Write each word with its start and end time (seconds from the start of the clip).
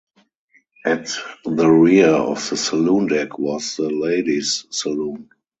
At 0.83 1.11
the 1.45 1.69
rear 1.69 2.09
of 2.09 2.37
the 2.49 2.57
saloon 2.57 3.05
deck 3.05 3.37
was 3.37 3.75
the 3.75 3.91
ladies’ 3.91 4.65
saloon. 4.71 5.29